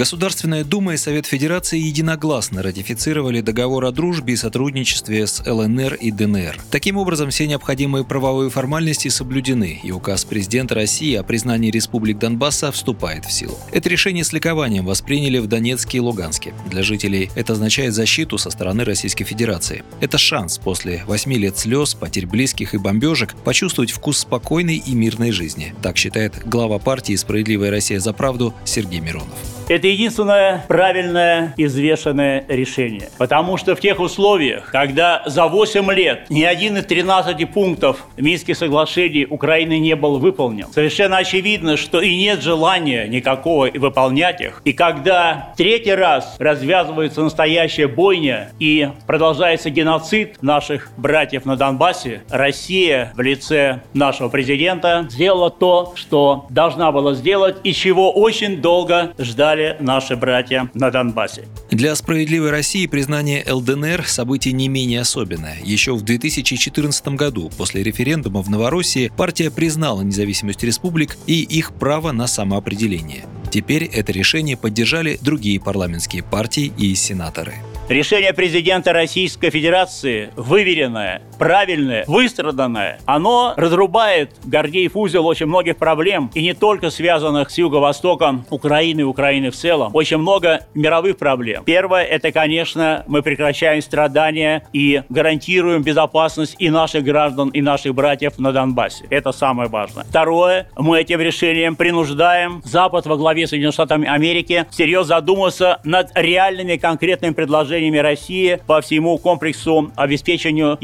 Государственная 0.00 0.64
Дума 0.64 0.94
и 0.94 0.96
Совет 0.96 1.26
Федерации 1.26 1.78
единогласно 1.78 2.62
ратифицировали 2.62 3.42
договор 3.42 3.84
о 3.84 3.92
дружбе 3.92 4.32
и 4.32 4.36
сотрудничестве 4.36 5.26
с 5.26 5.44
ЛНР 5.46 5.92
и 5.96 6.10
ДНР. 6.10 6.58
Таким 6.70 6.96
образом, 6.96 7.28
все 7.28 7.46
необходимые 7.46 8.02
правовые 8.02 8.48
формальности 8.48 9.08
соблюдены, 9.08 9.78
и 9.82 9.90
указ 9.90 10.24
президента 10.24 10.74
России 10.74 11.14
о 11.16 11.22
признании 11.22 11.70
республик 11.70 12.18
Донбасса 12.18 12.72
вступает 12.72 13.26
в 13.26 13.30
силу. 13.30 13.58
Это 13.72 13.90
решение 13.90 14.24
с 14.24 14.32
ликованием 14.32 14.86
восприняли 14.86 15.36
в 15.36 15.48
Донецке 15.48 15.98
и 15.98 16.00
Луганске. 16.00 16.54
Для 16.70 16.82
жителей 16.82 17.30
это 17.34 17.52
означает 17.52 17.92
защиту 17.92 18.38
со 18.38 18.48
стороны 18.48 18.86
Российской 18.86 19.24
Федерации. 19.24 19.84
Это 20.00 20.16
шанс 20.16 20.56
после 20.56 21.04
восьми 21.06 21.36
лет 21.36 21.58
слез, 21.58 21.92
потерь 21.92 22.26
близких 22.26 22.72
и 22.72 22.78
бомбежек 22.78 23.34
почувствовать 23.44 23.90
вкус 23.90 24.20
спокойной 24.20 24.76
и 24.76 24.94
мирной 24.94 25.30
жизни. 25.30 25.74
Так 25.82 25.98
считает 25.98 26.40
глава 26.46 26.78
партии 26.78 27.16
«Справедливая 27.16 27.70
Россия 27.70 28.00
за 28.00 28.14
правду» 28.14 28.54
Сергей 28.64 29.00
Миронов. 29.00 29.59
Это 29.70 29.86
единственное 29.86 30.64
правильное 30.66 31.54
и 31.56 31.64
взвешенное 31.64 32.44
решение. 32.48 33.08
Потому 33.18 33.56
что 33.56 33.76
в 33.76 33.80
тех 33.80 34.00
условиях, 34.00 34.68
когда 34.72 35.22
за 35.26 35.46
8 35.46 35.92
лет 35.92 36.28
ни 36.28 36.42
один 36.42 36.76
из 36.76 36.86
13 36.86 37.48
пунктов 37.52 38.04
Минских 38.16 38.56
соглашений 38.56 39.28
Украины 39.30 39.78
не 39.78 39.94
был 39.94 40.18
выполнен, 40.18 40.66
совершенно 40.72 41.18
очевидно, 41.18 41.76
что 41.76 42.00
и 42.00 42.16
нет 42.16 42.42
желания 42.42 43.06
никакого 43.06 43.70
выполнять 43.72 44.40
их. 44.40 44.60
И 44.64 44.72
когда 44.72 45.54
третий 45.56 45.94
раз 45.94 46.34
развязывается 46.40 47.22
настоящая 47.22 47.86
бойня 47.86 48.50
и 48.58 48.88
продолжается 49.06 49.70
геноцид 49.70 50.42
наших 50.42 50.90
братьев 50.96 51.44
на 51.44 51.54
Донбассе, 51.54 52.22
Россия 52.28 53.12
в 53.14 53.20
лице 53.20 53.82
нашего 53.94 54.30
президента 54.30 55.06
сделала 55.08 55.48
то, 55.48 55.92
что 55.94 56.46
должна 56.50 56.90
была 56.90 57.14
сделать 57.14 57.58
и 57.62 57.72
чего 57.72 58.10
очень 58.10 58.60
долго 58.60 59.12
ждали 59.16 59.59
стали 59.60 59.76
наши 59.80 60.16
братья 60.16 60.70
на 60.74 60.90
Донбассе. 60.90 61.44
Для 61.70 61.94
«Справедливой 61.94 62.50
России» 62.50 62.86
признание 62.86 63.44
ЛДНР– 63.46 64.04
событие 64.06 64.52
не 64.52 64.68
менее 64.68 65.00
особенное. 65.00 65.58
Еще 65.62 65.94
в 65.94 66.02
2014 66.02 67.08
году, 67.08 67.50
после 67.56 67.82
референдума 67.82 68.42
в 68.42 68.50
Новороссии, 68.50 69.12
партия 69.16 69.50
признала 69.50 70.02
независимость 70.02 70.62
республик 70.64 71.16
и 71.26 71.42
их 71.42 71.72
право 71.74 72.12
на 72.12 72.26
самоопределение. 72.26 73.24
Теперь 73.50 73.84
это 73.84 74.12
решение 74.12 74.56
поддержали 74.56 75.18
другие 75.20 75.60
парламентские 75.60 76.22
партии 76.22 76.72
и 76.78 76.94
сенаторы. 76.94 77.54
Решение 77.88 78.32
президента 78.32 78.92
Российской 78.92 79.50
Федерации 79.50 80.30
выверенное, 80.36 81.22
правильное, 81.40 82.04
выстраданное. 82.06 83.00
Оно 83.06 83.54
разрубает 83.56 84.32
Гордеев 84.44 84.94
узел 84.94 85.26
очень 85.26 85.46
многих 85.46 85.78
проблем, 85.78 86.30
и 86.34 86.42
не 86.42 86.52
только 86.52 86.90
связанных 86.90 87.50
с 87.50 87.56
юго-востоком 87.56 88.44
Украины 88.50 89.00
и 89.00 89.04
Украины 89.04 89.50
в 89.50 89.56
целом. 89.56 89.90
Очень 89.94 90.18
много 90.18 90.66
мировых 90.74 91.16
проблем. 91.16 91.64
Первое, 91.64 92.04
это, 92.04 92.30
конечно, 92.30 93.04
мы 93.06 93.22
прекращаем 93.22 93.80
страдания 93.80 94.64
и 94.74 95.02
гарантируем 95.08 95.82
безопасность 95.82 96.56
и 96.58 96.68
наших 96.68 97.04
граждан, 97.04 97.48
и 97.48 97.62
наших 97.62 97.94
братьев 97.94 98.38
на 98.38 98.52
Донбассе. 98.52 99.06
Это 99.08 99.32
самое 99.32 99.70
важное. 99.70 100.04
Второе, 100.04 100.68
мы 100.76 101.00
этим 101.00 101.20
решением 101.20 101.74
принуждаем 101.74 102.60
Запад 102.66 103.06
во 103.06 103.16
главе 103.16 103.46
Соединенных 103.46 103.74
Штатов 103.74 104.02
Америки 104.06 104.66
всерьез 104.70 105.06
задуматься 105.06 105.80
над 105.84 106.10
реальными 106.14 106.76
конкретными 106.76 107.32
предложениями 107.32 107.96
России 107.96 108.60
по 108.66 108.82
всему 108.82 109.16
комплексу 109.16 109.90
обеспечению 109.96 110.76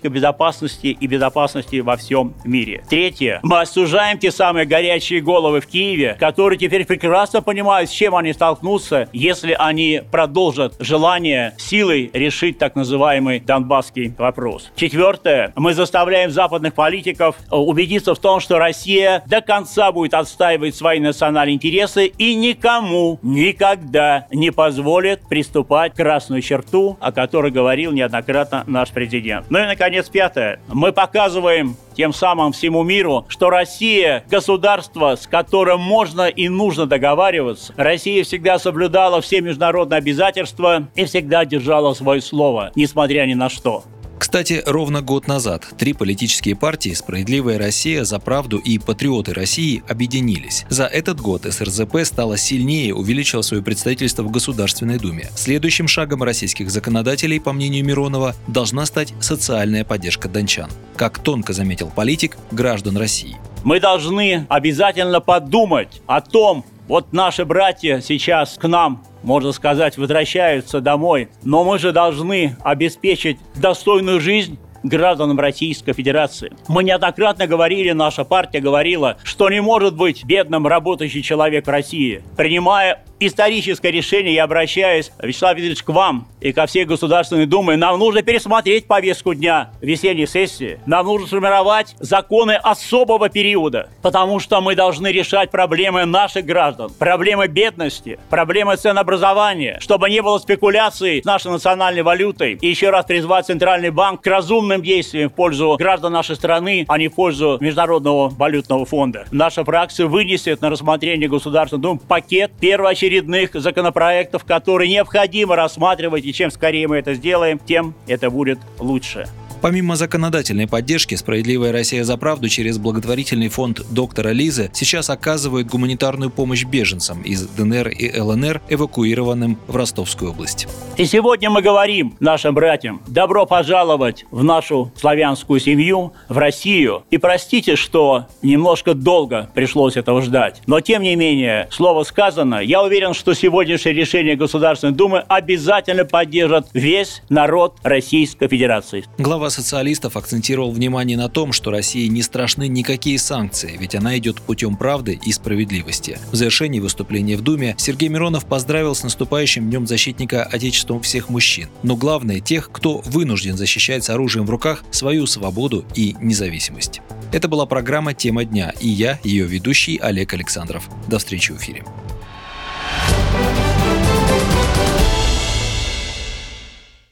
европейской 0.00 0.08
безопасности 0.08 0.86
и 0.88 1.06
безопасности 1.06 1.80
во 1.80 1.96
всем 1.96 2.34
мире. 2.44 2.82
Третье. 2.88 3.40
Мы 3.42 3.60
осуждаем 3.60 4.18
те 4.18 4.30
самые 4.30 4.66
горячие 4.66 5.20
головы 5.20 5.60
в 5.60 5.66
Киеве, 5.66 6.16
которые 6.18 6.58
теперь 6.58 6.84
прекрасно 6.86 7.42
понимают, 7.42 7.90
с 7.90 7.92
чем 7.92 8.14
они 8.14 8.32
столкнутся, 8.32 9.08
если 9.12 9.54
они 9.58 10.02
продолжат 10.10 10.74
желание 10.78 11.54
силой 11.58 12.10
решить 12.12 12.58
так 12.58 12.76
называемый 12.76 13.40
донбасский 13.40 14.14
вопрос. 14.18 14.70
Четвертое. 14.76 15.52
Мы 15.56 15.74
заставляем 15.74 16.30
западных 16.30 16.74
политиков 16.74 17.36
убедиться 17.50 18.14
в 18.14 18.18
том, 18.18 18.40
что 18.40 18.58
Россия 18.58 19.22
до 19.26 19.40
конца 19.40 19.92
будет 19.92 20.14
отстаивать 20.14 20.74
свои 20.74 21.00
национальные 21.00 21.54
интересы 21.54 22.06
и 22.06 22.34
никому 22.34 23.18
никогда 23.22 24.26
не 24.30 24.50
позволит 24.50 25.20
приступать 25.28 25.92
к 25.92 25.96
красную 25.96 26.42
черту, 26.42 26.96
о 27.00 27.12
которой 27.12 27.50
говорил 27.50 27.92
неоднократно 27.92 28.64
наш 28.66 28.90
президент. 28.90 29.46
Ну 29.50 29.58
и, 29.58 29.66
наконец, 29.66 29.89
пятое. 30.10 30.60
Мы 30.68 30.92
показываем 30.92 31.76
тем 31.96 32.12
самым 32.12 32.52
всему 32.52 32.82
миру, 32.82 33.26
что 33.28 33.50
Россия– 33.50 34.24
государство, 34.30 35.16
с 35.16 35.26
которым 35.26 35.80
можно 35.80 36.28
и 36.28 36.48
нужно 36.48 36.86
договариваться. 36.86 37.74
Россия 37.76 38.24
всегда 38.24 38.58
соблюдала 38.58 39.20
все 39.20 39.40
международные 39.40 39.98
обязательства 39.98 40.88
и 40.94 41.04
всегда 41.04 41.44
держала 41.44 41.92
свое 41.94 42.20
слово, 42.20 42.72
несмотря 42.74 43.26
ни 43.26 43.34
на 43.34 43.48
что. 43.48 43.84
Кстати, 44.20 44.62
ровно 44.66 45.00
год 45.00 45.28
назад 45.28 45.66
три 45.78 45.94
политические 45.94 46.54
партии 46.54 46.92
«Справедливая 46.92 47.58
Россия», 47.58 48.04
«За 48.04 48.18
правду» 48.18 48.58
и 48.58 48.78
«Патриоты 48.78 49.32
России» 49.32 49.82
объединились. 49.88 50.66
За 50.68 50.84
этот 50.84 51.22
год 51.22 51.46
СРЗП 51.50 52.00
стала 52.04 52.36
сильнее, 52.36 52.94
увеличила 52.94 53.40
свое 53.40 53.62
представительство 53.62 54.22
в 54.22 54.30
Государственной 54.30 54.98
Думе. 54.98 55.30
Следующим 55.36 55.88
шагом 55.88 56.22
российских 56.22 56.70
законодателей, 56.70 57.40
по 57.40 57.54
мнению 57.54 57.82
Миронова, 57.82 58.34
должна 58.46 58.84
стать 58.84 59.14
социальная 59.20 59.84
поддержка 59.84 60.28
дончан. 60.28 60.68
Как 60.96 61.18
тонко 61.18 61.54
заметил 61.54 61.90
политик, 61.90 62.36
граждан 62.50 62.98
России. 62.98 63.38
Мы 63.64 63.80
должны 63.80 64.46
обязательно 64.50 65.20
подумать 65.20 66.02
о 66.06 66.20
том, 66.20 66.66
вот 66.88 67.14
наши 67.14 67.46
братья 67.46 68.02
сейчас 68.06 68.58
к 68.58 68.68
нам 68.68 69.02
можно 69.22 69.52
сказать, 69.52 69.98
возвращаются 69.98 70.80
домой. 70.80 71.28
Но 71.42 71.64
мы 71.64 71.78
же 71.78 71.92
должны 71.92 72.56
обеспечить 72.62 73.38
достойную 73.54 74.20
жизнь 74.20 74.58
гражданам 74.82 75.38
Российской 75.38 75.92
Федерации. 75.92 76.52
Мы 76.68 76.84
неоднократно 76.84 77.46
говорили, 77.46 77.90
наша 77.92 78.24
партия 78.24 78.60
говорила, 78.60 79.18
что 79.24 79.50
не 79.50 79.60
может 79.60 79.96
быть 79.96 80.24
бедным 80.24 80.66
работающий 80.66 81.22
человек 81.22 81.66
в 81.66 81.70
России. 81.70 82.22
Принимая 82.36 83.04
историческое 83.20 83.90
решение, 83.90 84.34
я 84.34 84.44
обращаюсь, 84.44 85.12
Вячеслав 85.22 85.54
Викторович, 85.54 85.82
к 85.82 85.88
вам 85.90 86.26
и 86.40 86.52
ко 86.52 86.66
всей 86.66 86.86
Государственной 86.86 87.46
Думе. 87.46 87.76
Нам 87.76 87.98
нужно 87.98 88.22
пересмотреть 88.22 88.86
повестку 88.86 89.34
дня 89.34 89.70
весенней 89.82 90.26
сессии. 90.26 90.80
Нам 90.86 91.06
нужно 91.06 91.26
сформировать 91.26 91.94
законы 92.00 92.52
особого 92.52 93.28
периода, 93.28 93.90
потому 94.02 94.40
что 94.40 94.60
мы 94.62 94.74
должны 94.74 95.08
решать 95.08 95.50
проблемы 95.50 96.06
наших 96.06 96.46
граждан, 96.46 96.90
проблемы 96.98 97.46
бедности, 97.46 98.18
проблемы 98.30 98.76
ценообразования, 98.76 99.78
чтобы 99.80 100.08
не 100.08 100.22
было 100.22 100.38
спекуляций 100.38 101.20
с 101.22 101.24
нашей 101.26 101.50
национальной 101.50 102.02
валютой. 102.02 102.54
И 102.60 102.68
еще 102.68 102.88
раз 102.88 103.04
призвать 103.04 103.46
Центральный 103.46 103.90
банк 103.90 104.22
к 104.22 104.26
разумным 104.26 104.80
действиям 104.82 105.28
в 105.28 105.34
пользу 105.34 105.76
граждан 105.78 106.12
нашей 106.14 106.36
страны, 106.36 106.86
а 106.88 106.96
не 106.96 107.08
в 107.08 107.14
пользу 107.14 107.58
Международного 107.60 108.30
валютного 108.30 108.86
фонда. 108.86 109.26
Наша 109.30 109.62
фракция 109.64 110.06
вынесет 110.06 110.62
на 110.62 110.70
рассмотрение 110.70 111.28
Государственной 111.28 111.82
Думы 111.82 112.00
пакет 112.00 112.52
первоочередного 112.58 113.09
очередных 113.10 113.50
законопроектов, 113.54 114.44
которые 114.44 114.88
необходимо 114.88 115.56
рассматривать, 115.56 116.24
и 116.24 116.32
чем 116.32 116.50
скорее 116.50 116.86
мы 116.86 116.98
это 116.98 117.14
сделаем, 117.14 117.58
тем 117.58 117.94
это 118.06 118.30
будет 118.30 118.60
лучше. 118.78 119.26
Помимо 119.60 119.94
законодательной 119.94 120.66
поддержки, 120.66 121.14
«Справедливая 121.14 121.70
Россия 121.70 122.02
за 122.02 122.16
правду» 122.16 122.48
через 122.48 122.78
благотворительный 122.78 123.48
фонд 123.48 123.82
доктора 123.90 124.30
Лизы 124.30 124.70
сейчас 124.72 125.10
оказывает 125.10 125.66
гуманитарную 125.66 126.30
помощь 126.30 126.64
беженцам 126.64 127.20
из 127.22 127.46
ДНР 127.46 127.88
и 127.88 128.18
ЛНР, 128.18 128.62
эвакуированным 128.70 129.58
в 129.66 129.76
Ростовскую 129.76 130.30
область. 130.30 130.66
И 130.96 131.04
сегодня 131.04 131.50
мы 131.50 131.60
говорим 131.60 132.16
нашим 132.20 132.54
братьям, 132.54 133.02
добро 133.06 133.44
пожаловать 133.44 134.24
в 134.30 134.42
нашу 134.42 134.92
славянскую 134.96 135.60
семью, 135.60 136.14
в 136.30 136.38
Россию. 136.38 137.04
И 137.10 137.18
простите, 137.18 137.76
что 137.76 138.28
немножко 138.40 138.94
долго 138.94 139.50
пришлось 139.54 139.98
этого 139.98 140.22
ждать. 140.22 140.62
Но 140.66 140.80
тем 140.80 141.02
не 141.02 141.16
менее, 141.16 141.68
слово 141.70 142.04
сказано. 142.04 142.56
Я 142.56 142.82
уверен, 142.82 143.12
что 143.12 143.34
сегодняшнее 143.34 143.94
решение 143.94 144.36
Государственной 144.36 144.94
Думы 144.94 145.22
обязательно 145.28 146.06
поддержит 146.06 146.66
весь 146.72 147.22
народ 147.28 147.76
Российской 147.82 148.48
Федерации. 148.48 149.04
Глава 149.18 149.49
социалистов 149.50 150.16
акцентировал 150.16 150.70
внимание 150.72 151.16
на 151.16 151.28
том, 151.28 151.52
что 151.52 151.70
России 151.70 152.06
не 152.06 152.22
страшны 152.22 152.68
никакие 152.68 153.18
санкции, 153.18 153.76
ведь 153.78 153.94
она 153.94 154.16
идет 154.18 154.40
путем 154.40 154.76
правды 154.76 155.18
и 155.22 155.32
справедливости. 155.32 156.18
В 156.32 156.36
завершении 156.36 156.80
выступления 156.80 157.36
в 157.36 157.42
Думе 157.42 157.74
Сергей 157.78 158.08
Миронов 158.08 158.46
поздравил 158.46 158.94
с 158.94 159.02
наступающим 159.02 159.68
Днем 159.68 159.86
защитника 159.86 160.44
Отечеством 160.44 161.02
всех 161.02 161.28
мужчин, 161.28 161.68
но 161.82 161.96
главное 161.96 162.40
тех, 162.40 162.70
кто 162.72 162.98
вынужден 163.04 163.56
защищать 163.56 164.04
с 164.04 164.10
оружием 164.10 164.46
в 164.46 164.50
руках 164.50 164.84
свою 164.90 165.26
свободу 165.26 165.84
и 165.94 166.16
независимость. 166.20 167.00
Это 167.32 167.48
была 167.48 167.66
программа 167.66 168.14
«Тема 168.14 168.44
дня» 168.44 168.72
и 168.80 168.88
я, 168.88 169.20
ее 169.22 169.46
ведущий 169.46 169.98
Олег 169.98 170.34
Александров. 170.34 170.88
До 171.08 171.18
встречи 171.18 171.52
в 171.52 171.58
эфире. 171.58 171.84